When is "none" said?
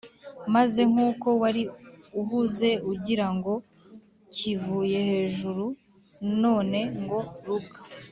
6.43-6.79